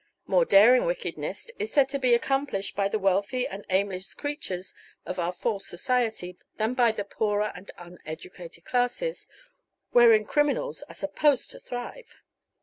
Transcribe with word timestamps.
More 0.25 0.45
daring 0.45 0.85
wickedness 0.85 1.51
is 1.59 1.71
said 1.71 1.87
to 1.89 1.99
be 1.99 2.15
accomplished 2.15 2.75
by 2.75 2.87
the 2.87 2.97
wealthy 2.97 3.45
and 3.47 3.63
aimless 3.69 4.15
creatures 4.15 4.73
of 5.05 5.19
our 5.19 5.31
false 5.31 5.67
society 5.67 6.39
than 6.57 6.73
by 6.73 6.91
the 6.91 7.03
poorer 7.03 7.51
and 7.53 7.69
uneducated 7.77 8.65
classes, 8.65 9.27
wherein 9.91 10.25
criminals 10.25 10.81
are 10.89 10.95
supposed 10.95 11.51
to 11.51 11.59
thrive. 11.59 12.15